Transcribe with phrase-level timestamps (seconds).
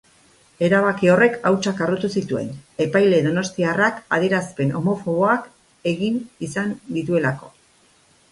[0.67, 2.47] Erabaki horrek hautsak harrotu zituen,
[2.85, 5.45] epaile donostiarrak adierazpen homofoboak
[5.93, 6.17] egin
[6.49, 7.53] izan dituelako.